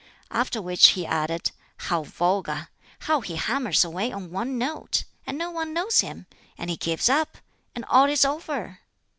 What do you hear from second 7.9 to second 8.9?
is over!